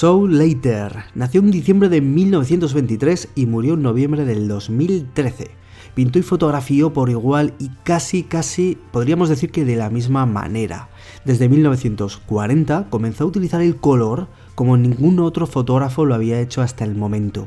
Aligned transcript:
Saul 0.00 0.38
Leiter 0.38 0.96
nació 1.14 1.42
en 1.42 1.50
diciembre 1.50 1.90
de 1.90 2.00
1923 2.00 3.28
y 3.34 3.44
murió 3.44 3.74
en 3.74 3.82
noviembre 3.82 4.24
del 4.24 4.48
2013. 4.48 5.50
Pintó 5.94 6.18
y 6.18 6.22
fotografió 6.22 6.94
por 6.94 7.10
igual 7.10 7.52
y 7.58 7.68
casi, 7.84 8.22
casi 8.22 8.78
podríamos 8.92 9.28
decir 9.28 9.50
que 9.50 9.66
de 9.66 9.76
la 9.76 9.90
misma 9.90 10.24
manera. 10.24 10.88
Desde 11.26 11.50
1940 11.50 12.86
comenzó 12.88 13.24
a 13.24 13.26
utilizar 13.26 13.60
el 13.60 13.76
color 13.76 14.28
como 14.54 14.78
ningún 14.78 15.18
otro 15.18 15.46
fotógrafo 15.46 16.06
lo 16.06 16.14
había 16.14 16.40
hecho 16.40 16.62
hasta 16.62 16.84
el 16.84 16.94
momento. 16.94 17.46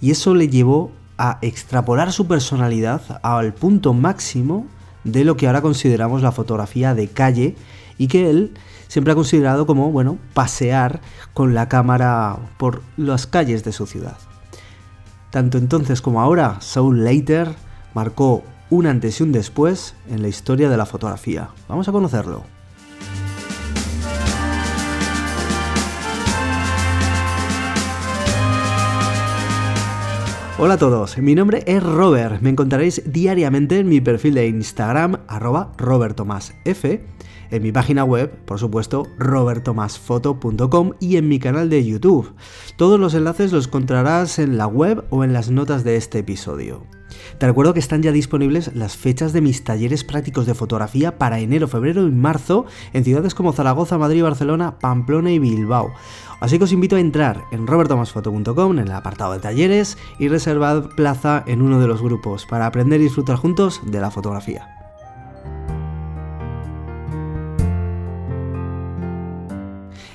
Y 0.00 0.10
eso 0.10 0.34
le 0.34 0.48
llevó 0.48 0.90
a 1.18 1.38
extrapolar 1.42 2.12
su 2.12 2.26
personalidad 2.26 3.20
al 3.22 3.52
punto 3.52 3.92
máximo 3.92 4.66
de 5.04 5.24
lo 5.24 5.36
que 5.36 5.48
ahora 5.48 5.60
consideramos 5.60 6.22
la 6.22 6.32
fotografía 6.32 6.94
de 6.94 7.08
calle 7.08 7.56
y 7.98 8.08
que 8.08 8.30
él 8.30 8.54
siempre 8.88 9.12
ha 9.12 9.16
considerado 9.16 9.66
como, 9.66 9.90
bueno, 9.90 10.18
pasear 10.34 11.00
con 11.32 11.54
la 11.54 11.68
cámara 11.68 12.36
por 12.58 12.82
las 12.96 13.26
calles 13.26 13.64
de 13.64 13.72
su 13.72 13.86
ciudad. 13.86 14.16
Tanto 15.30 15.58
entonces 15.58 16.00
como 16.00 16.20
ahora, 16.20 16.60
Saul 16.60 17.04
Leiter 17.04 17.54
marcó 17.94 18.42
un 18.70 18.86
antes 18.86 19.20
y 19.20 19.22
un 19.22 19.32
después 19.32 19.94
en 20.08 20.22
la 20.22 20.28
historia 20.28 20.68
de 20.68 20.76
la 20.76 20.86
fotografía. 20.86 21.48
Vamos 21.68 21.88
a 21.88 21.92
conocerlo. 21.92 22.44
Hola 30.56 30.74
a 30.74 30.78
todos, 30.78 31.18
mi 31.18 31.34
nombre 31.34 31.64
es 31.66 31.82
Robert, 31.82 32.40
me 32.40 32.48
encontraréis 32.48 33.02
diariamente 33.04 33.80
en 33.80 33.88
mi 33.88 34.00
perfil 34.00 34.34
de 34.34 34.46
Instagram 34.46 35.18
arroba 35.26 35.72
robertomasf 35.76 36.54
en 37.54 37.62
mi 37.62 37.72
página 37.72 38.04
web, 38.04 38.30
por 38.44 38.58
supuesto, 38.58 39.06
robertomasfoto.com 39.18 40.92
y 41.00 41.16
en 41.16 41.28
mi 41.28 41.38
canal 41.38 41.70
de 41.70 41.84
YouTube. 41.84 42.34
Todos 42.76 42.98
los 42.98 43.14
enlaces 43.14 43.52
los 43.52 43.68
encontrarás 43.68 44.38
en 44.38 44.58
la 44.58 44.66
web 44.66 45.04
o 45.10 45.24
en 45.24 45.32
las 45.32 45.50
notas 45.50 45.84
de 45.84 45.96
este 45.96 46.18
episodio. 46.18 46.82
Te 47.38 47.46
recuerdo 47.46 47.74
que 47.74 47.80
están 47.80 48.02
ya 48.02 48.12
disponibles 48.12 48.74
las 48.74 48.96
fechas 48.96 49.32
de 49.32 49.40
mis 49.40 49.62
talleres 49.62 50.02
prácticos 50.02 50.46
de 50.46 50.54
fotografía 50.54 51.16
para 51.16 51.38
enero, 51.38 51.68
febrero 51.68 52.06
y 52.06 52.10
marzo 52.10 52.66
en 52.92 53.04
ciudades 53.04 53.34
como 53.34 53.52
Zaragoza, 53.52 53.98
Madrid, 53.98 54.22
Barcelona, 54.22 54.78
Pamplona 54.78 55.30
y 55.30 55.38
Bilbao. 55.38 55.92
Así 56.40 56.58
que 56.58 56.64
os 56.64 56.72
invito 56.72 56.96
a 56.96 57.00
entrar 57.00 57.44
en 57.52 57.66
robertomasfoto.com 57.66 58.72
en 58.72 58.78
el 58.78 58.92
apartado 58.92 59.32
de 59.32 59.38
talleres 59.38 59.96
y 60.18 60.28
reservad 60.28 60.90
plaza 60.96 61.44
en 61.46 61.62
uno 61.62 61.80
de 61.80 61.86
los 61.86 62.02
grupos 62.02 62.46
para 62.46 62.66
aprender 62.66 63.00
y 63.00 63.04
disfrutar 63.04 63.36
juntos 63.36 63.80
de 63.84 64.00
la 64.00 64.10
fotografía. 64.10 64.73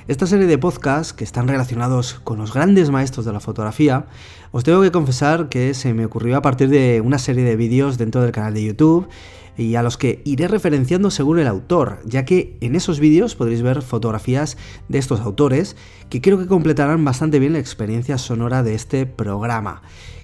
Esta 0.10 0.26
serie 0.26 0.48
de 0.48 0.58
podcasts 0.58 1.14
que 1.14 1.24
están 1.24 1.48
relacionados 1.48 2.16
con 2.24 2.40
los 2.40 2.52
grandes 2.52 2.90
maestros 2.90 3.28
de 3.28 3.32
la 3.32 3.40
fotografía, 3.40 4.08
os 4.50 4.64
tengo 4.64 4.82
que 4.82 4.92
confesar 4.92 5.50
que 5.50 5.76
se 5.76 5.94
me 5.94 6.04
ocurrió 6.04 6.36
a 6.36 6.42
partir 6.42 6.68
de 6.68 7.00
una 7.00 7.20
serie 7.20 7.44
de 7.44 7.56
vídeos 7.56 8.00
dentro 8.00 8.24
del 8.24 8.32
canal 8.32 8.56
de 8.56 8.64
YouTube 8.64 9.08
y 9.56 9.76
a 9.76 9.84
los 9.84 9.98
que 9.98 10.24
iré 10.26 10.48
referenciando 10.48 11.12
según 11.12 11.38
el 11.38 11.46
autor, 11.46 12.00
ya 12.06 12.26
que 12.26 12.58
en 12.60 12.76
esos 12.76 13.00
vídeos 13.00 13.36
podréis 13.36 13.62
ver 13.62 13.84
fotografías 13.84 14.58
de 14.88 14.98
estos 14.98 15.20
autores 15.20 15.76
que 16.10 16.22
creo 16.22 16.40
que 16.40 16.48
completarán 16.48 17.06
bastante 17.06 17.38
bien 17.38 17.54
la 17.54 17.60
experiencia 17.60 18.18
sonora 18.18 18.64
de 18.64 18.74
este 18.74 19.06
programa, 19.06 19.84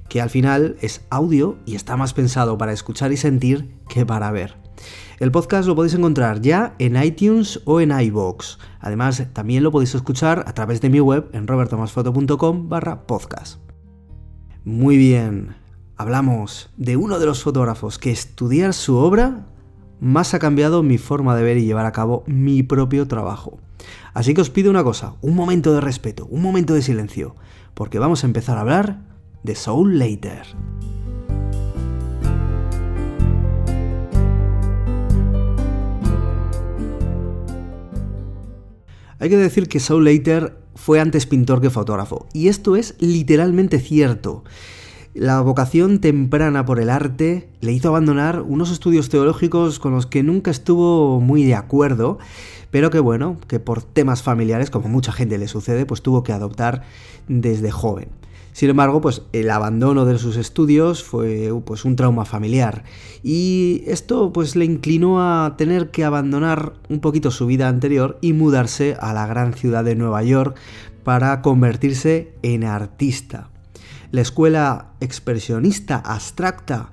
que 0.09 0.19
al 0.19 0.31
final 0.31 0.77
es 0.81 1.01
audio 1.11 1.59
y 1.67 1.75
está 1.75 1.95
más 1.95 2.15
pensado 2.15 2.57
para 2.57 2.73
escuchar 2.73 3.11
y 3.11 3.17
sentir 3.17 3.69
que 3.87 4.03
para 4.03 4.31
ver. 4.31 4.64
El 5.19 5.31
podcast 5.31 5.67
lo 5.67 5.75
podéis 5.75 5.93
encontrar 5.93 6.41
ya 6.41 6.75
en 6.79 7.01
iTunes 7.01 7.61
o 7.65 7.79
en 7.79 7.91
iVoox. 7.91 8.57
Además, 8.79 9.27
también 9.33 9.63
lo 9.63 9.71
podéis 9.71 9.95
escuchar 9.95 10.43
a 10.47 10.53
través 10.53 10.81
de 10.81 10.89
mi 10.89 10.99
web 10.99 11.29
en 11.33 11.47
robertomasfoto.com 11.47 12.69
barra 12.69 13.07
podcast. 13.07 13.59
Muy 14.63 14.97
bien, 14.97 15.55
hablamos 15.95 16.69
de 16.75 16.97
uno 16.97 17.19
de 17.19 17.25
los 17.25 17.43
fotógrafos 17.43 17.99
que 17.99 18.11
estudiar 18.11 18.73
su 18.73 18.97
obra 18.97 19.45
más 19.99 20.33
ha 20.33 20.39
cambiado 20.39 20.83
mi 20.83 20.97
forma 20.97 21.35
de 21.35 21.43
ver 21.43 21.57
y 21.57 21.65
llevar 21.65 21.85
a 21.85 21.91
cabo 21.91 22.23
mi 22.27 22.63
propio 22.63 23.07
trabajo. 23.07 23.59
Así 24.13 24.33
que 24.33 24.41
os 24.41 24.49
pido 24.49 24.69
una 24.69 24.83
cosa, 24.83 25.15
un 25.21 25.35
momento 25.35 25.73
de 25.73 25.81
respeto, 25.81 26.27
un 26.29 26.41
momento 26.41 26.73
de 26.73 26.81
silencio, 26.81 27.35
porque 27.73 27.99
vamos 27.99 28.23
a 28.23 28.27
empezar 28.27 28.57
a 28.57 28.61
hablar 28.61 29.01
de 29.43 29.55
Soul 29.55 29.99
Later. 29.99 30.45
Hay 39.25 39.31
que 39.31 39.37
decir 39.37 39.67
que 39.67 39.79
Saul 39.79 40.03
Leiter 40.03 40.55
fue 40.75 40.99
antes 40.99 41.25
pintor 41.25 41.59
que 41.59 41.71
fotógrafo, 41.71 42.27
y 42.31 42.47
esto 42.47 42.75
es 42.75 42.93
literalmente 42.99 43.79
cierto. 43.79 44.43
La 45.15 45.41
vocación 45.41 45.99
temprana 45.99 46.63
por 46.63 46.79
el 46.79 46.91
arte 46.91 47.49
le 47.59 47.71
hizo 47.71 47.87
abandonar 47.87 48.43
unos 48.43 48.69
estudios 48.69 49.09
teológicos 49.09 49.79
con 49.79 49.93
los 49.93 50.05
que 50.05 50.21
nunca 50.21 50.51
estuvo 50.51 51.19
muy 51.21 51.43
de 51.43 51.55
acuerdo, 51.55 52.19
pero 52.69 52.91
que 52.91 52.99
bueno, 52.99 53.37
que 53.47 53.59
por 53.59 53.81
temas 53.81 54.21
familiares, 54.21 54.69
como 54.69 54.89
mucha 54.89 55.11
gente 55.11 55.39
le 55.39 55.47
sucede, 55.47 55.87
pues 55.87 56.03
tuvo 56.03 56.21
que 56.21 56.31
adoptar 56.31 56.83
desde 57.27 57.71
joven. 57.71 58.09
Sin 58.55 58.69
embargo, 58.69 59.01
pues 59.01 59.21
el 59.33 59.49
abandono 59.49 60.05
de 60.05 60.17
sus 60.17 60.37
estudios 60.37 61.03
fue 61.03 61.51
pues, 61.65 61.83
un 61.83 61.97
trauma 61.97 62.23
familiar 62.23 62.85
y 63.21 63.83
esto 63.85 64.31
pues 64.31 64.55
le 64.55 64.63
inclinó 64.63 65.19
a 65.21 65.55
tener 65.57 65.91
que 65.91 66.05
abandonar 66.05 66.73
un 66.87 67.01
poquito 67.01 67.31
su 67.31 67.47
vida 67.47 67.67
anterior 67.67 68.17
y 68.21 68.31
mudarse 68.31 68.95
a 69.01 69.13
la 69.13 69.27
gran 69.27 69.53
ciudad 69.53 69.83
de 69.83 69.95
Nueva 69.95 70.23
York 70.23 70.57
para 71.03 71.41
convertirse 71.41 72.33
en 72.43 72.63
artista. 72.63 73.49
La 74.11 74.21
escuela 74.21 74.93
expresionista 75.01 75.97
abstracta 75.97 76.91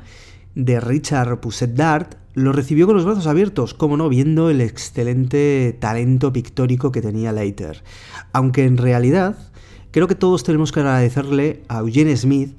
de 0.57 0.81
Richard 0.81 1.39
Pousset 1.39 1.75
d'Art 1.75 2.17
lo 2.35 2.53
recibió 2.53 2.87
con 2.87 2.97
los 2.97 3.05
brazos 3.05 3.27
abiertos, 3.27 3.75
como 3.75 3.97
no, 3.97 4.09
viendo 4.09 4.51
el 4.51 4.61
excelente 4.61 5.77
talento 5.79 6.33
pictórico 6.33 6.91
que 6.91 7.03
tenía 7.03 7.33
Leiter. 7.33 7.85
Aunque 8.33 8.65
en 8.65 8.79
realidad 8.79 9.52
Creo 9.93 10.09
que 10.09 10.15
todos 10.15 10.43
tenemos 10.43 10.73
que 10.73 10.81
agradecerle 10.81 11.63
a 11.69 11.81
Eugene 11.81 12.17
Smith 12.17 12.57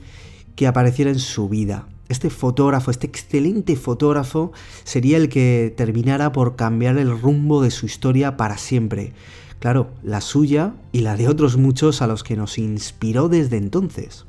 que 0.56 0.68
apareciera 0.68 1.10
en 1.10 1.18
su 1.18 1.50
vida. 1.50 1.88
Este 2.08 2.30
fotógrafo, 2.30 2.92
este 2.92 3.08
excelente 3.08 3.76
fotógrafo, 3.76 4.52
sería 4.84 5.18
el 5.18 5.30
que 5.30 5.74
terminara 5.76 6.32
por 6.32 6.56
cambiar 6.56 7.00
el 7.00 7.20
rumbo 7.20 7.64
de 7.64 7.72
su 7.72 7.88
historia 7.88 8.38
para 8.38 8.60
siempre. 8.60 9.14
Claro, 9.58 9.90
la 10.04 10.22
suya 10.22 10.76
y 10.92 11.00
la 11.00 11.18
de 11.18 11.28
otros 11.28 11.58
muchos 11.58 12.04
a 12.04 12.08
los 12.08 12.24
que 12.24 12.36
nos 12.36 12.60
inspiró 12.60 13.30
desde 13.30 13.58
entonces. 13.58 14.26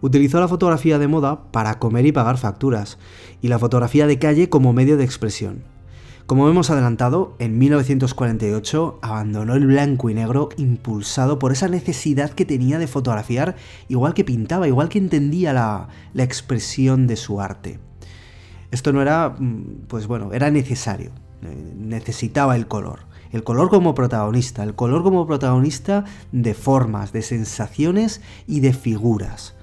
Utilizó 0.00 0.40
la 0.40 0.48
fotografía 0.48 0.98
de 0.98 1.06
moda 1.06 1.52
para 1.52 1.78
comer 1.78 2.04
y 2.06 2.10
pagar 2.10 2.36
facturas, 2.36 2.98
y 3.40 3.46
la 3.46 3.60
fotografía 3.60 4.08
de 4.08 4.18
calle 4.18 4.48
como 4.48 4.72
medio 4.72 4.96
de 4.96 5.04
expresión. 5.04 5.62
Como 6.32 6.48
hemos 6.48 6.70
adelantado, 6.70 7.36
en 7.40 7.58
1948 7.58 9.00
abandonó 9.02 9.54
el 9.54 9.66
blanco 9.66 10.08
y 10.08 10.14
negro 10.14 10.48
impulsado 10.56 11.38
por 11.38 11.52
esa 11.52 11.68
necesidad 11.68 12.30
que 12.30 12.46
tenía 12.46 12.78
de 12.78 12.86
fotografiar 12.86 13.54
igual 13.90 14.14
que 14.14 14.24
pintaba, 14.24 14.66
igual 14.66 14.88
que 14.88 14.96
entendía 14.96 15.52
la, 15.52 15.88
expresión 16.16 17.06
de 17.06 17.16
su 17.16 17.42
arte. 17.42 17.80
Esto 18.70 18.94
no 18.94 19.02
era, 19.02 19.36
mm, 19.38 19.82
pues 19.88 20.06
bueno, 20.06 20.32
era 20.32 20.50
necesario, 20.50 21.12
necesitaba 21.76 22.56
el 22.56 22.66
color. 22.66 23.00
El 23.30 23.44
color 23.44 23.68
como 23.68 23.94
protagonista, 23.94 24.62
el 24.62 24.74
color 24.74 25.02
como 25.02 25.26
protagonista 25.26 26.06
de 26.32 26.54
formas, 26.54 27.12
de 27.12 27.20
sensaciones 27.20 28.22
y 28.46 28.60
de 28.60 28.72
figuras. 28.72 29.54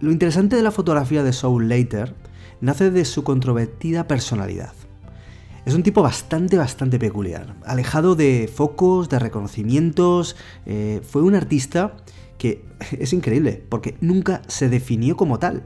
Lo 0.00 0.12
interesante 0.12 0.54
de 0.54 0.62
la 0.62 0.70
fotografía 0.70 1.22
de 1.22 1.32
Soul 1.32 1.70
Later 1.70 2.14
nace 2.60 2.90
de 2.90 3.06
su 3.06 3.24
controvertida 3.24 4.06
personalidad. 4.06 4.74
Es 5.64 5.74
un 5.74 5.84
tipo 5.84 6.02
bastante, 6.02 6.56
bastante 6.56 6.98
peculiar, 6.98 7.54
alejado 7.64 8.16
de 8.16 8.50
focos, 8.52 9.08
de 9.08 9.20
reconocimientos. 9.20 10.34
Eh, 10.66 11.00
fue 11.08 11.22
un 11.22 11.36
artista 11.36 11.94
que 12.36 12.64
es 12.98 13.12
increíble, 13.12 13.64
porque 13.68 13.96
nunca 14.00 14.42
se 14.48 14.68
definió 14.68 15.16
como 15.16 15.38
tal. 15.38 15.62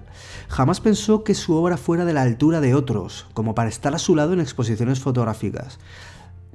Jamás 0.48 0.80
pensó 0.80 1.24
que 1.24 1.34
su 1.34 1.54
obra 1.54 1.78
fuera 1.78 2.04
de 2.04 2.12
la 2.12 2.22
altura 2.22 2.60
de 2.60 2.74
otros, 2.74 3.26
como 3.32 3.54
para 3.54 3.70
estar 3.70 3.94
a 3.94 3.98
su 3.98 4.14
lado 4.14 4.34
en 4.34 4.40
exposiciones 4.40 5.00
fotográficas. 5.00 5.78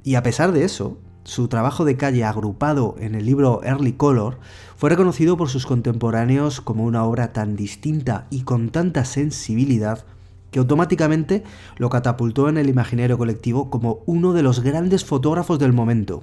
Y 0.04 0.14
a 0.14 0.22
pesar 0.22 0.52
de 0.52 0.64
eso, 0.64 0.98
su 1.24 1.48
trabajo 1.48 1.84
de 1.84 1.96
calle 1.96 2.24
agrupado 2.24 2.94
en 3.00 3.16
el 3.16 3.26
libro 3.26 3.60
Early 3.64 3.94
Color 3.94 4.38
fue 4.76 4.90
reconocido 4.90 5.36
por 5.36 5.48
sus 5.48 5.66
contemporáneos 5.66 6.60
como 6.60 6.84
una 6.84 7.04
obra 7.04 7.32
tan 7.32 7.56
distinta 7.56 8.26
y 8.30 8.42
con 8.42 8.70
tanta 8.70 9.04
sensibilidad 9.04 10.04
que 10.52 10.60
automáticamente 10.60 11.42
lo 11.78 11.90
catapultó 11.90 12.48
en 12.48 12.58
el 12.58 12.68
imaginario 12.68 13.18
colectivo 13.18 13.70
como 13.70 14.04
uno 14.06 14.34
de 14.34 14.42
los 14.42 14.60
grandes 14.60 15.04
fotógrafos 15.04 15.58
del 15.58 15.72
momento, 15.72 16.22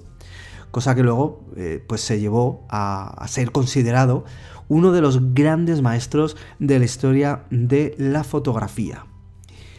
cosa 0.71 0.95
que 0.95 1.03
luego 1.03 1.43
eh, 1.57 1.83
pues 1.85 1.99
se 2.01 2.19
llevó 2.19 2.65
a, 2.69 3.25
ser 3.27 3.51
considerado 3.51 4.23
uno 4.69 4.91
de 4.91 5.01
los 5.01 5.33
grandes 5.33 5.81
maestros 5.81 6.37
de 6.59 6.79
la 6.79 6.85
historia 6.85 7.43
de 7.49 7.95
la 7.97 8.23
fotografía. 8.23 9.05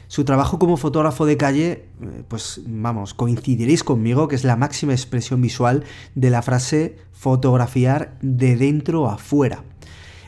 Su 0.08 0.25
trabajo 0.25 0.58
como 0.58 0.76
fotógrafo 0.76 1.25
de 1.25 1.37
calle, 1.37 1.70
eh, 2.02 2.25
pues 2.26 2.61
vamos, 2.67 3.14
coincidiréis 3.14 3.85
conmigo 3.85 4.26
que 4.26 4.35
es 4.35 4.43
la 4.43 4.56
máxima 4.56 4.93
expresión 4.93 5.41
visual 5.41 5.85
de 6.17 6.31
la 6.31 6.43
frase 6.43 6.97
fotografiar 7.12 8.19
de 8.20 8.56
dentro 8.56 9.08
a 9.08 9.17
fuera. 9.17 9.62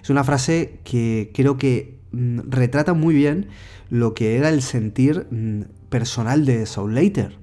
Es 0.00 0.10
una 0.10 0.22
frase 0.22 0.78
que 0.84 1.32
creo 1.34 1.56
que 1.56 2.01
retrata 2.12 2.94
muy 2.94 3.14
bien 3.14 3.48
lo 3.90 4.14
que 4.14 4.36
era 4.36 4.48
el 4.48 4.62
sentir 4.62 5.26
mm, 5.30 5.62
personal 5.88 6.44
de 6.44 6.66
Saul 6.66 6.94
Leiter. 6.94 7.38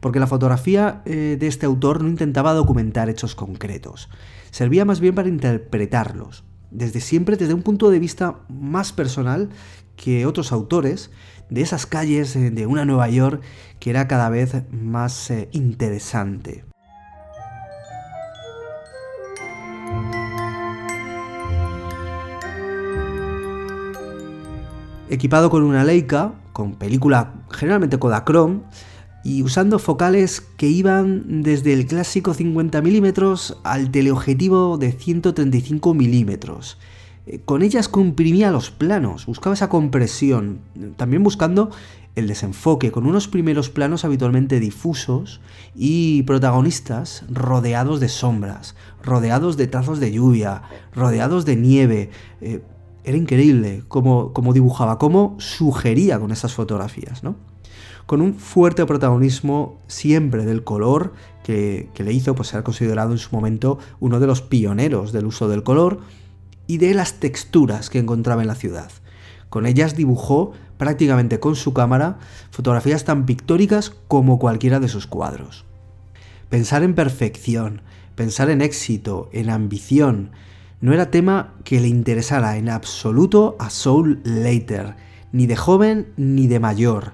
Porque 0.00 0.20
la 0.20 0.26
fotografía 0.26 1.02
eh, 1.06 1.36
de 1.38 1.46
este 1.46 1.66
autor 1.66 2.02
no 2.02 2.08
intentaba 2.08 2.52
documentar 2.52 3.08
hechos 3.08 3.34
concretos, 3.34 4.10
servía 4.50 4.84
más 4.84 5.00
bien 5.00 5.14
para 5.14 5.28
interpretarlos, 5.28 6.44
desde 6.70 7.00
siempre 7.00 7.36
desde 7.36 7.54
un 7.54 7.62
punto 7.62 7.90
de 7.90 7.98
vista 7.98 8.40
más 8.48 8.92
personal 8.92 9.48
que 9.96 10.26
otros 10.26 10.52
autores 10.52 11.10
de 11.48 11.62
esas 11.62 11.86
calles 11.86 12.34
de 12.34 12.66
una 12.66 12.84
Nueva 12.84 13.08
York 13.08 13.42
que 13.78 13.90
era 13.90 14.08
cada 14.08 14.28
vez 14.28 14.62
más 14.70 15.30
eh, 15.30 15.48
interesante. 15.52 16.64
Equipado 25.14 25.50
con 25.50 25.62
una 25.62 25.84
Leica, 25.84 26.32
con 26.52 26.74
película 26.74 27.34
generalmente 27.50 27.98
Kodachrome, 27.98 28.60
y 29.24 29.42
usando 29.42 29.78
focales 29.78 30.42
que 30.42 30.66
iban 30.66 31.42
desde 31.42 31.72
el 31.72 31.86
clásico 31.86 32.34
50 32.34 32.82
mm 32.82 33.06
al 33.64 33.90
teleobjetivo 33.90 34.76
de 34.76 34.92
135 34.92 35.94
mm 35.94 36.30
eh, 37.26 37.40
con 37.44 37.62
ellas 37.62 37.88
comprimía 37.88 38.50
los 38.50 38.70
planos, 38.70 39.24
buscaba 39.26 39.54
esa 39.54 39.70
compresión, 39.70 40.60
también 40.96 41.22
buscando 41.22 41.70
el 42.16 42.28
desenfoque, 42.28 42.92
con 42.92 43.06
unos 43.06 43.28
primeros 43.28 43.70
planos 43.70 44.04
habitualmente 44.04 44.60
difusos 44.60 45.40
y 45.74 46.22
protagonistas 46.24 47.24
rodeados 47.28 47.98
de 47.98 48.08
sombras, 48.08 48.76
rodeados 49.02 49.56
de 49.56 49.66
trazos 49.66 50.00
de 50.00 50.12
lluvia, 50.12 50.62
rodeados 50.94 51.44
de 51.44 51.56
nieve. 51.56 52.10
Eh, 52.40 52.62
era 53.04 53.16
increíble 53.16 53.82
cómo, 53.88 54.32
dibujaba, 54.52 54.98
cómo 54.98 55.36
sugería 55.38 56.18
con 56.18 56.32
esas 56.32 56.54
fotografías, 56.54 57.22
¿no? 57.22 57.36
Con 58.06 58.20
un 58.20 58.34
fuerte 58.34 58.84
protagonismo 58.84 59.78
siempre 59.86 60.44
del 60.44 60.64
color 60.64 61.12
que, 61.42 61.90
que 61.94 62.04
le 62.04 62.12
hizo 62.12 62.34
pues, 62.34 62.48
ser 62.48 62.62
considerado 62.62 63.12
en 63.12 63.18
su 63.18 63.34
momento 63.34 63.78
uno 64.00 64.20
de 64.20 64.26
los 64.26 64.42
pioneros 64.42 65.12
del 65.12 65.26
uso 65.26 65.48
del 65.48 65.62
color 65.62 66.00
y 66.66 66.78
de 66.78 66.94
las 66.94 67.14
texturas 67.14 67.90
que 67.90 67.98
encontraba 67.98 68.42
en 68.42 68.48
la 68.48 68.54
ciudad. 68.54 68.90
Con 69.48 69.66
ellas 69.66 69.96
dibujó 69.96 70.52
prácticamente 70.78 71.40
con 71.40 71.56
su 71.56 71.72
cámara 71.72 72.18
fotografías 72.50 73.04
tan 73.04 73.26
pictóricas 73.26 73.92
como 74.08 74.38
cualquiera 74.38 74.80
de 74.80 74.88
sus 74.88 75.06
cuadros. 75.06 75.64
Pensar 76.48 76.82
en 76.82 76.94
perfección, 76.94 77.82
pensar 78.16 78.50
en 78.50 78.62
éxito, 78.62 79.28
en 79.32 79.50
ambición, 79.50 80.30
no 80.80 80.92
era 80.92 81.10
tema 81.10 81.54
que 81.64 81.80
le 81.80 81.88
interesara 81.88 82.56
en 82.56 82.68
absoluto 82.68 83.56
a 83.58 83.70
Soul 83.70 84.20
Later, 84.24 84.96
ni 85.32 85.46
de 85.46 85.56
joven 85.56 86.12
ni 86.16 86.46
de 86.46 86.60
mayor. 86.60 87.12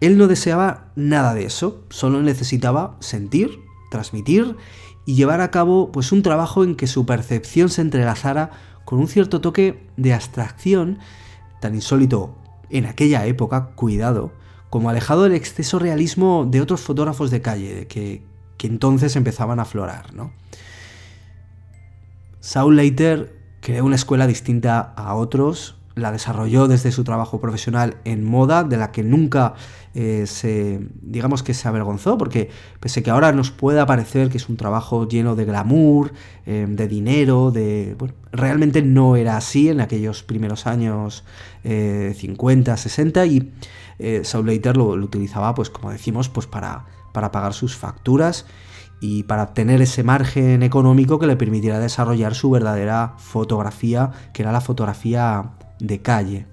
Él 0.00 0.18
no 0.18 0.26
deseaba 0.26 0.88
nada 0.96 1.34
de 1.34 1.44
eso, 1.44 1.84
solo 1.90 2.20
necesitaba 2.20 2.96
sentir, 3.00 3.60
transmitir 3.90 4.56
y 5.06 5.14
llevar 5.14 5.40
a 5.40 5.50
cabo 5.50 5.92
pues 5.92 6.12
un 6.12 6.22
trabajo 6.22 6.64
en 6.64 6.74
que 6.74 6.86
su 6.86 7.06
percepción 7.06 7.68
se 7.68 7.82
entrelazara 7.82 8.50
con 8.84 8.98
un 8.98 9.08
cierto 9.08 9.40
toque 9.40 9.86
de 9.96 10.12
abstracción, 10.12 10.98
tan 11.60 11.74
insólito 11.74 12.36
en 12.70 12.86
aquella 12.86 13.26
época, 13.26 13.70
cuidado, 13.74 14.32
como 14.70 14.90
alejado 14.90 15.22
del 15.22 15.34
exceso 15.34 15.78
realismo 15.78 16.46
de 16.50 16.60
otros 16.60 16.80
fotógrafos 16.80 17.30
de 17.30 17.40
calle 17.40 17.86
que, 17.86 18.22
que 18.56 18.66
entonces 18.66 19.16
empezaban 19.16 19.58
a 19.58 19.62
aflorar. 19.62 20.14
¿no? 20.14 20.32
Saul 22.44 22.76
Leiter 22.76 23.34
creó 23.62 23.86
una 23.86 23.96
escuela 23.96 24.26
distinta 24.26 24.92
a 24.96 25.14
otros, 25.14 25.76
la 25.94 26.12
desarrolló 26.12 26.68
desde 26.68 26.92
su 26.92 27.02
trabajo 27.02 27.40
profesional 27.40 27.96
en 28.04 28.22
moda, 28.22 28.64
de 28.64 28.76
la 28.76 28.92
que 28.92 29.02
nunca 29.02 29.54
eh, 29.94 30.24
se, 30.26 30.86
digamos 31.00 31.42
que 31.42 31.54
se 31.54 31.66
avergonzó, 31.68 32.18
porque 32.18 32.50
pese 32.80 33.02
que 33.02 33.10
ahora 33.10 33.32
nos 33.32 33.50
pueda 33.50 33.86
parecer 33.86 34.28
que 34.28 34.36
es 34.36 34.50
un 34.50 34.58
trabajo 34.58 35.08
lleno 35.08 35.36
de 35.36 35.46
glamour, 35.46 36.12
eh, 36.44 36.66
de 36.68 36.86
dinero, 36.86 37.50
de... 37.50 37.96
Realmente 38.30 38.82
no 38.82 39.16
era 39.16 39.38
así 39.38 39.70
en 39.70 39.80
aquellos 39.80 40.22
primeros 40.22 40.66
años 40.66 41.24
50, 41.62 42.74
eh, 42.74 42.76
60 42.76 43.24
y 43.24 43.52
Saul 44.22 44.44
Leiter 44.44 44.76
lo, 44.76 44.98
lo, 44.98 45.06
utilizaba, 45.06 45.54
pues 45.54 45.70
como 45.70 45.90
decimos, 45.90 46.28
pues 46.28 46.46
para, 46.46 46.84
para 47.12 47.32
pagar 47.32 47.54
sus 47.54 47.74
facturas 47.74 48.44
y 49.00 49.24
para 49.24 49.54
tener 49.54 49.82
ese 49.82 50.02
margen 50.02 50.62
económico 50.62 51.18
que 51.18 51.26
le 51.26 51.36
permitiera 51.36 51.78
desarrollar 51.78 52.34
su 52.34 52.50
verdadera 52.50 53.14
fotografía, 53.18 54.10
que 54.32 54.42
era 54.42 54.52
la 54.52 54.60
fotografía 54.60 55.52
de 55.80 56.00
calle. 56.00 56.46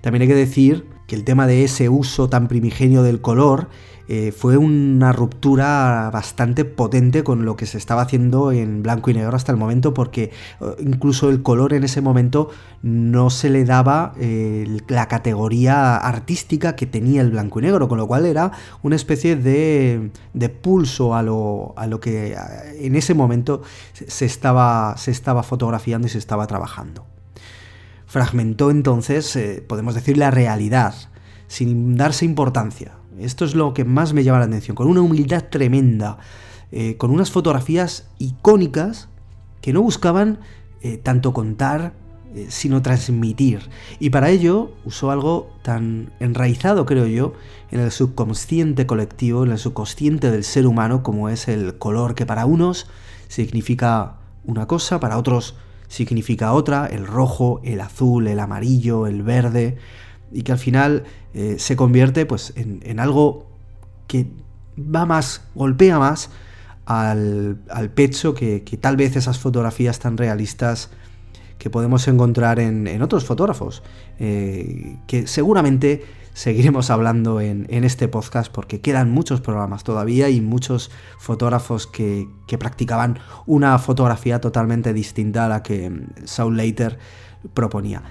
También 0.00 0.22
hay 0.22 0.28
que 0.28 0.34
decir 0.34 0.86
que 1.06 1.16
el 1.16 1.24
tema 1.24 1.46
de 1.46 1.64
ese 1.64 1.88
uso 1.88 2.28
tan 2.28 2.48
primigenio 2.48 3.02
del 3.02 3.20
color 3.20 3.68
eh, 4.12 4.32
fue 4.32 4.56
una 4.56 5.12
ruptura 5.12 6.10
bastante 6.12 6.64
potente 6.64 7.22
con 7.22 7.44
lo 7.44 7.54
que 7.54 7.64
se 7.64 7.78
estaba 7.78 8.02
haciendo 8.02 8.50
en 8.50 8.82
blanco 8.82 9.08
y 9.08 9.14
negro 9.14 9.36
hasta 9.36 9.52
el 9.52 9.56
momento, 9.56 9.94
porque 9.94 10.32
eh, 10.60 10.64
incluso 10.80 11.30
el 11.30 11.44
color 11.44 11.74
en 11.74 11.84
ese 11.84 12.00
momento 12.00 12.50
no 12.82 13.30
se 13.30 13.50
le 13.50 13.64
daba 13.64 14.12
eh, 14.18 14.80
la 14.88 15.06
categoría 15.06 15.96
artística 15.96 16.74
que 16.74 16.86
tenía 16.86 17.20
el 17.20 17.30
blanco 17.30 17.60
y 17.60 17.62
negro, 17.62 17.86
con 17.86 17.98
lo 17.98 18.08
cual 18.08 18.26
era 18.26 18.50
una 18.82 18.96
especie 18.96 19.36
de, 19.36 20.10
de 20.34 20.48
pulso 20.48 21.14
a 21.14 21.22
lo, 21.22 21.72
a 21.76 21.86
lo, 21.86 22.00
que 22.00 22.36
en 22.80 22.96
ese 22.96 23.14
momento 23.14 23.62
se 23.92 24.24
estaba, 24.24 24.96
se 24.96 25.12
estaba 25.12 25.44
fotografiando 25.44 26.08
y 26.08 26.10
se 26.10 26.18
estaba 26.18 26.48
trabajando. 26.48 27.06
Fragmentó 28.06 28.72
entonces, 28.72 29.38
podemos 29.68 29.94
decir, 29.94 30.18
la 30.18 30.32
realidad, 30.32 30.96
sin 31.46 31.94
darse 31.94 32.24
importancia. 32.24 32.99
Esto 33.18 33.44
es 33.44 33.54
lo 33.54 33.74
que 33.74 33.84
más 33.84 34.12
me 34.12 34.24
llama 34.24 34.38
la 34.38 34.44
atención, 34.46 34.76
con 34.76 34.86
una 34.86 35.00
humildad 35.00 35.44
tremenda, 35.50 36.18
eh, 36.72 36.96
con 36.96 37.10
unas 37.10 37.30
fotografías 37.30 38.08
icónicas 38.18 39.08
que 39.60 39.72
no 39.72 39.82
buscaban 39.82 40.40
eh, 40.82 40.96
tanto 40.96 41.32
contar, 41.32 41.92
sino 42.48 42.80
transmitir. 42.80 43.68
Y 43.98 44.10
para 44.10 44.30
ello 44.30 44.70
usó 44.84 45.10
algo 45.10 45.50
tan 45.62 46.12
enraizado, 46.20 46.86
creo 46.86 47.06
yo, 47.06 47.32
en 47.72 47.80
el 47.80 47.90
subconsciente 47.90 48.86
colectivo, 48.86 49.44
en 49.44 49.50
el 49.50 49.58
subconsciente 49.58 50.30
del 50.30 50.44
ser 50.44 50.68
humano, 50.68 51.02
como 51.02 51.28
es 51.28 51.48
el 51.48 51.76
color, 51.76 52.14
que 52.14 52.26
para 52.26 52.46
unos 52.46 52.86
significa 53.26 54.14
una 54.44 54.66
cosa, 54.66 55.00
para 55.00 55.18
otros 55.18 55.56
significa 55.90 56.52
otra, 56.52 56.86
el 56.86 57.06
rojo, 57.06 57.60
el 57.64 57.80
azul, 57.80 58.28
el 58.28 58.38
amarillo, 58.38 59.06
el 59.06 59.22
verde, 59.22 59.76
y 60.32 60.42
que 60.42 60.52
al 60.52 60.58
final 60.58 61.04
eh, 61.34 61.56
se 61.58 61.76
convierte 61.76 62.26
pues, 62.26 62.52
en, 62.56 63.00
algo 63.00 63.46
que 64.06 64.26
va 64.78 65.06
más, 65.06 65.42
golpea 65.54 65.98
más 65.98 66.30
al, 66.86 67.58
pecho 67.94 68.34
que, 68.34 68.60
tal 68.80 68.96
vez 68.96 69.16
esas 69.16 69.38
fotografías 69.38 69.98
tan 69.98 70.16
realistas 70.16 70.90
que 71.58 71.70
podemos 71.70 72.08
encontrar 72.08 72.58
en, 72.58 73.02
otros 73.02 73.24
fotógrafos, 73.24 73.82
eh, 74.18 74.96
que 75.06 75.26
seguramente 75.26 76.04
seguiremos 76.32 76.90
hablando 76.90 77.40
en, 77.40 77.66
este 77.84 78.08
podcast 78.08 78.50
porque 78.50 78.80
quedan 78.80 79.10
muchos 79.10 79.40
programas 79.40 79.84
todavía 79.84 80.30
y 80.30 80.40
muchos 80.40 80.90
fotógrafos 81.18 81.86
que, 81.86 82.28
practicaban 82.58 83.18
una 83.46 83.78
fotografía 83.78 84.40
totalmente 84.40 84.92
distinta 84.92 85.46
a 85.46 85.48
la 85.48 85.62
que 85.62 85.92
Saul 86.24 86.56
Leiter 86.56 86.98
proponía. 87.54 88.02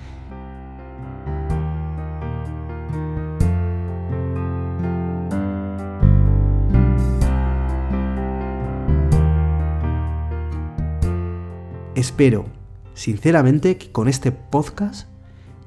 Espero, 11.99 12.45
sinceramente, 12.93 13.77
que 13.77 13.91
con 13.91 14.07
este 14.07 14.31
podcast 14.31 15.09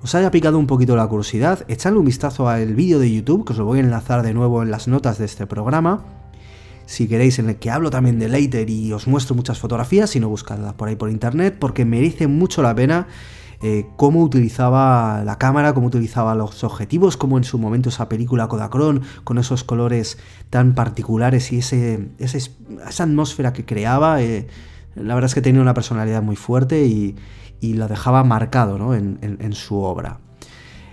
os 0.02 0.14
haya 0.14 0.30
picado 0.30 0.58
un 0.58 0.66
poquito 0.66 0.96
la 0.96 1.06
curiosidad, 1.06 1.62
echadle 1.68 1.98
un 1.98 2.06
vistazo 2.06 2.48
al 2.48 2.74
vídeo 2.74 2.98
de 2.98 3.12
YouTube, 3.12 3.44
que 3.44 3.52
os 3.52 3.58
lo 3.58 3.66
voy 3.66 3.80
a 3.80 3.82
enlazar 3.82 4.22
de 4.22 4.32
nuevo 4.32 4.62
en 4.62 4.70
las 4.70 4.88
notas 4.88 5.18
de 5.18 5.26
este 5.26 5.46
programa. 5.46 6.06
Si 6.86 7.06
queréis, 7.06 7.38
en 7.38 7.50
el 7.50 7.56
que 7.56 7.70
hablo 7.70 7.90
también 7.90 8.18
de 8.18 8.30
Later 8.30 8.70
y 8.70 8.94
os 8.94 9.06
muestro 9.06 9.34
muchas 9.34 9.58
fotografías, 9.58 10.08
si 10.08 10.20
no 10.20 10.30
buscadlas 10.30 10.72
por 10.72 10.88
ahí 10.88 10.96
por 10.96 11.10
internet, 11.10 11.58
porque 11.58 11.84
merece 11.84 12.28
mucho 12.28 12.62
la 12.62 12.74
pena 12.74 13.08
eh, 13.60 13.84
cómo 13.96 14.22
utilizaba 14.22 15.24
la 15.24 15.36
cámara, 15.36 15.74
cómo 15.74 15.88
utilizaba 15.88 16.34
los 16.34 16.64
objetivos, 16.64 17.18
como 17.18 17.36
en 17.36 17.44
su 17.44 17.58
momento 17.58 17.90
esa 17.90 18.08
película 18.08 18.48
Kodachrome, 18.48 19.02
con 19.24 19.36
esos 19.36 19.64
colores 19.64 20.16
tan 20.48 20.74
particulares 20.74 21.52
y 21.52 21.58
ese, 21.58 22.08
esa 22.18 23.04
atmósfera 23.04 23.52
que 23.52 23.66
creaba. 23.66 24.22
Eh, 24.22 24.48
la 24.94 25.14
verdad 25.14 25.28
es 25.28 25.34
que 25.34 25.42
tenía 25.42 25.60
una 25.60 25.74
personalidad 25.74 26.22
muy 26.22 26.36
fuerte 26.36 26.84
y, 26.84 27.16
lo 27.62 27.86
dejaba 27.86 28.24
marcado 28.24 28.94
en, 28.94 29.52
su 29.52 29.76
obra. 29.82 30.18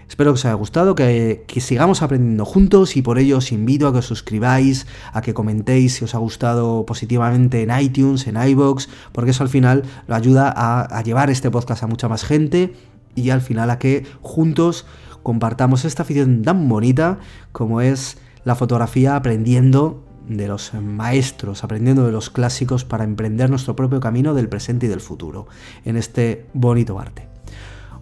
Espero 0.08 0.32
que 0.32 0.36
os 0.36 0.46
haya 0.46 0.54
gustado, 0.54 0.96
que, 0.96 1.44
sigamos 1.58 2.02
aprendiendo 2.02 2.46
juntos 2.46 2.96
y 2.96 3.02
por 3.02 3.18
ello 3.18 3.38
os 3.38 3.52
invito 3.52 3.88
a 3.88 3.92
que 3.92 4.00
os 4.00 4.06
suscribáis, 4.06 4.86
a 5.12 5.22
que 5.22 5.34
comentéis 5.34 5.96
si 5.96 6.06
os 6.06 6.14
ha 6.14 6.20
gustado 6.20 6.86
positivamente 6.86 7.64
en 7.64 7.72
iTunes, 7.80 8.28
en 8.28 8.38
iBox, 8.38 8.88
porque 9.12 9.32
eso 9.32 9.44
al 9.44 9.50
final 9.50 9.84
lo 10.08 10.16
ayuda 10.16 10.54
a, 10.56 10.82
a 10.82 11.02
llevar 11.02 11.30
este 11.32 11.50
podcast 11.50 11.84
a 11.84 11.88
mucha 11.88 12.08
más 12.08 12.24
gente 12.24 12.74
y 13.16 13.32
al 13.32 13.42
final 13.42 13.70
a 13.72 13.80
que 13.80 14.06
juntos 14.22 14.86
compartamos 15.24 15.86
esta 15.86 16.04
afición 16.04 16.44
tan 16.44 16.70
bonita 16.70 17.20
como 17.52 17.82
es 17.82 18.18
la 18.46 18.56
fotografía 18.56 19.16
aprendiendo 19.16 20.04
de 20.30 20.48
los 20.48 20.74
maestros, 20.74 21.64
aprendiendo 21.64 22.06
de 22.06 22.12
los 22.14 22.30
clásicos 22.30 22.86
para 22.86 23.04
emprender 23.04 23.50
nuestro 23.50 23.76
propio 23.76 24.00
camino 24.00 24.34
del 24.34 24.48
presente 24.48 24.86
y 24.86 24.90
del 24.90 25.02
futuro 25.02 25.48
en 25.84 25.98
este 25.98 26.46
bonito 26.54 27.00
arte. 27.00 27.28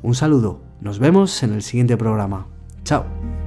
Un 0.03 0.13
saludo, 0.13 0.62
nos 0.81 1.00
vemos 1.00 1.41
en 1.41 1.53
el 1.53 1.63
siguiente 1.63 1.98
programa. 1.98 2.46
Chao. 2.84 3.46